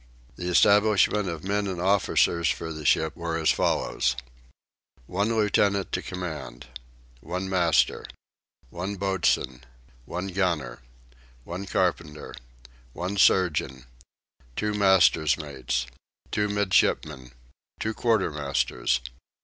[0.35, 4.15] The establishment of men and officers for the ship were as follows:
[5.05, 6.65] 1 Lieutenant to command.
[7.19, 8.07] 1 Master.
[8.71, 9.63] 1 Boatswain.
[10.05, 10.79] 1 Gunner.
[11.43, 12.33] 1 Carpenter.
[12.93, 13.85] 1 Surgeon.
[14.55, 15.85] 2 Master's Mates.
[16.31, 17.33] 2 Midshipmen.
[17.79, 19.01] 2 Quartermasters.